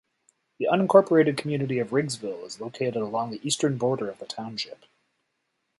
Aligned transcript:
The 0.57 0.65
unincorporated 0.65 1.37
community 1.37 1.77
of 1.77 1.91
Riggsville 1.91 2.43
is 2.43 2.59
located 2.59 2.95
along 2.95 3.29
the 3.29 3.47
eastern 3.47 3.77
border 3.77 4.09
of 4.09 4.17
the 4.17 4.25
township. 4.25 4.85